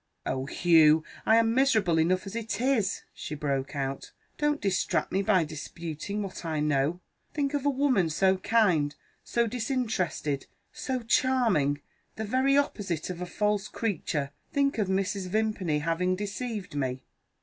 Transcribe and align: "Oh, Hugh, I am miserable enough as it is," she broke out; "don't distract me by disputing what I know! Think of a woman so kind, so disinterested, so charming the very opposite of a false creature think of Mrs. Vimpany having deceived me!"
"Oh, 0.25 0.47
Hugh, 0.47 1.03
I 1.27 1.35
am 1.35 1.53
miserable 1.53 1.99
enough 1.99 2.25
as 2.25 2.35
it 2.35 2.59
is," 2.59 3.03
she 3.13 3.35
broke 3.35 3.75
out; 3.75 4.11
"don't 4.39 4.59
distract 4.59 5.11
me 5.11 5.21
by 5.21 5.43
disputing 5.43 6.23
what 6.23 6.43
I 6.43 6.59
know! 6.59 7.01
Think 7.35 7.53
of 7.53 7.67
a 7.67 7.69
woman 7.69 8.09
so 8.09 8.37
kind, 8.37 8.95
so 9.23 9.45
disinterested, 9.45 10.47
so 10.73 11.03
charming 11.03 11.83
the 12.15 12.25
very 12.25 12.57
opposite 12.57 13.11
of 13.11 13.21
a 13.21 13.27
false 13.27 13.67
creature 13.67 14.31
think 14.51 14.79
of 14.79 14.87
Mrs. 14.87 15.27
Vimpany 15.29 15.77
having 15.81 16.15
deceived 16.15 16.73
me!" 16.73 17.03